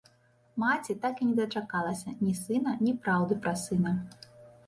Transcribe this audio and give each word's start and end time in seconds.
Маці 0.61 0.93
так 1.03 1.19
і 1.25 1.25
не 1.31 1.35
дачакалася 1.39 2.13
ні 2.25 2.33
сына, 2.41 2.73
ні 2.85 2.93
праўды 3.05 3.37
пра 3.43 3.53
сына. 3.67 3.93